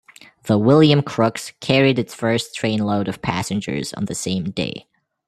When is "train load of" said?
2.55-3.21